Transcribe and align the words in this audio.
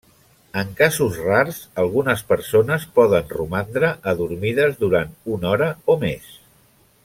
En 0.59 0.69
casos 0.77 1.19
rars, 1.25 1.59
algunes 1.83 2.23
persones 2.31 2.87
poden 2.97 3.29
romandre 3.35 3.93
adormides 4.15 4.81
durant 4.83 5.15
una 5.37 5.53
hora 5.55 5.69
o 5.97 6.01
més. 6.07 6.35